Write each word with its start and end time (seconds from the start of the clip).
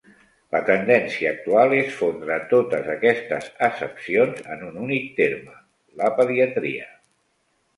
La 0.53 0.59
tendència 0.67 1.33
actual 1.33 1.75
és 1.79 1.91
fondre 1.99 2.39
totes 2.53 2.89
aquestes 2.93 3.49
accepcions 3.67 4.41
en 4.57 4.65
un 4.71 4.81
únic 4.87 5.07
terme: 5.21 5.55
la 6.03 6.09
pediatria. 6.23 6.91